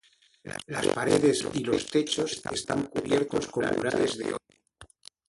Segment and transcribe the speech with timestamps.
[0.65, 4.55] Las paredes y los techos están cubiertos con murales de hoy.